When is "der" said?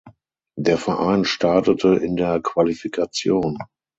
0.57-0.79, 2.15-2.41